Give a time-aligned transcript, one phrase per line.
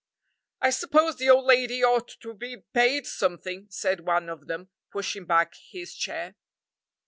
[0.61, 5.25] "I suppose the old lady ought to be paid something," said one of them, pushing
[5.25, 6.33] back his chair.